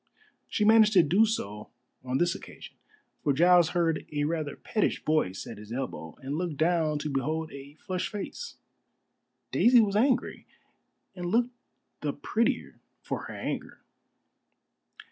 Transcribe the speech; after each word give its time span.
She 0.47 0.65
managed 0.65 0.93
to 0.93 1.03
do 1.03 1.27
so 1.27 1.69
on 2.03 2.17
this 2.17 2.33
occasion, 2.33 2.75
for 3.21 3.33
Giles 3.33 3.69
heard 3.77 4.03
a 4.11 4.23
rather 4.23 4.55
pettish 4.55 5.05
voice 5.05 5.45
at 5.45 5.59
his 5.59 5.71
elbow, 5.71 6.15
and 6.23 6.39
looked 6.39 6.57
down 6.57 6.97
to 6.97 7.09
behold 7.11 7.51
a 7.51 7.75
flushed 7.75 8.11
face. 8.11 8.55
Daisy 9.51 9.79
was 9.79 9.95
angry, 9.95 10.47
and 11.15 11.27
looked 11.27 11.53
the 11.99 12.13
prettier 12.13 12.79
for 13.03 13.25
her 13.25 13.35
anger. 13.35 13.81